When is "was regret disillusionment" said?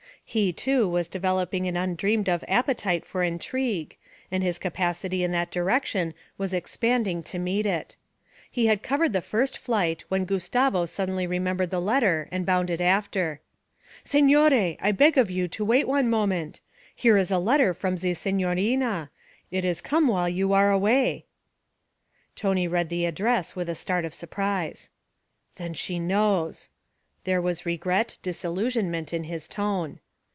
27.41-29.13